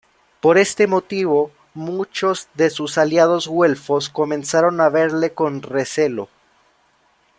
Por 0.41 0.57
este 0.57 0.87
motivo, 0.87 1.51
muchos 1.75 2.47
de 2.55 2.71
sus 2.71 2.97
aliados 2.97 3.47
güelfos 3.47 4.09
comenzaron 4.09 4.81
a 4.81 4.89
verle 4.89 5.35
con 5.35 5.61
recelo. 5.61 6.27